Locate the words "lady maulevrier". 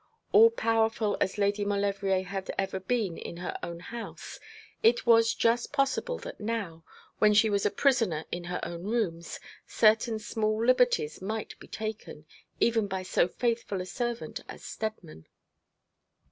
1.37-2.23